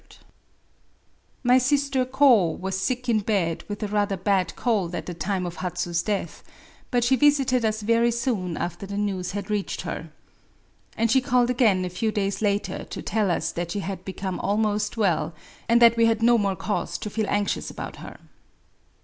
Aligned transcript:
Digitized 0.01 0.09
by 0.09 0.09
Google 0.09 0.25
lit 1.43 1.45
A 1.45 1.45
WOMAN'S 1.45 1.45
DIARY— 1.45 1.49
My 1.53 1.57
sister 1.59 2.05
Ko 2.05 2.49
was 2.49 2.75
skk 2.75 3.09
in 3.09 3.19
bed 3.19 3.63
with 3.69 3.83
a 3.83 3.87
rather 3.87 4.17
bad 4.17 4.55
cold 4.55 4.95
at 4.95 5.05
the 5.05 5.13
time 5.13 5.45
of 5.45 5.57
Hauu*s 5.57 6.01
death; 6.01 6.43
but 6.89 7.03
she 7.03 7.15
visited 7.15 7.63
us 7.63 7.83
Ttry 7.83 8.11
soon 8.11 8.57
after 8.57 8.87
the 8.87 8.97
news 8.97 9.33
had 9.33 9.51
reached 9.51 9.81
her. 9.81 10.09
And 10.97 11.11
she 11.11 11.21
called 11.21 11.51
again 11.51 11.85
a 11.85 11.89
few 11.91 12.11
days 12.11 12.41
later 12.41 12.83
to 12.85 13.03
tdl 13.03 13.29
us 13.29 13.51
that 13.51 13.69
she 13.73 13.81
had 13.81 14.03
become 14.03 14.39
almost 14.39 14.97
well) 14.97 15.35
and 15.69 15.79
that 15.83 15.97
we 15.97 16.07
had 16.07 16.23
no 16.23 16.39
more 16.39 16.55
cause 16.55 16.97
to 16.97 17.11
feel 17.11 17.27
anxious 17.29 17.69
about 17.69 17.97
her. 17.97 18.17